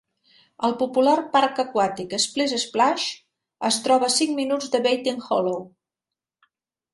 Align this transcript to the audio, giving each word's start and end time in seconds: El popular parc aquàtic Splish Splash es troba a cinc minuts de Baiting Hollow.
El 0.67 0.71
popular 0.77 1.11
parc 1.35 1.59
aquàtic 1.63 2.15
Splish 2.23 2.55
Splash 2.63 3.05
es 3.71 3.79
troba 3.89 4.09
a 4.09 4.15
cinc 4.15 4.35
minuts 4.41 4.73
de 4.77 4.83
Baiting 4.89 5.21
Hollow. 5.29 5.63